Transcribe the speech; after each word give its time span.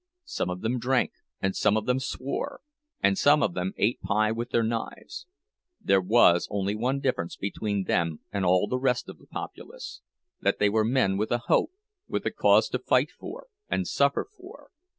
Some 0.25 0.49
of 0.49 0.61
them 0.61 0.79
drank, 0.79 1.11
and 1.43 1.55
some 1.55 1.77
of 1.77 1.85
them 1.85 1.99
swore, 1.99 2.61
and 3.03 3.15
some 3.19 3.43
of 3.43 3.53
them 3.53 3.73
ate 3.77 4.01
pie 4.01 4.31
with 4.31 4.49
their 4.49 4.63
knives; 4.63 5.27
there 5.79 6.01
was 6.01 6.47
only 6.49 6.73
one 6.73 6.99
difference 6.99 7.35
between 7.35 7.83
them 7.83 8.19
and 8.31 8.43
all 8.43 8.65
the 8.67 8.79
rest 8.79 9.09
of 9.09 9.19
the 9.19 9.27
populace—that 9.27 10.57
they 10.57 10.69
were 10.69 10.83
men 10.83 11.17
with 11.17 11.29
a 11.29 11.43
hope, 11.45 11.73
with 12.07 12.25
a 12.25 12.31
cause 12.31 12.67
to 12.69 12.79
fight 12.79 13.11
for 13.11 13.45
and 13.69 13.87
suffer 13.87 14.25
for. 14.35 14.71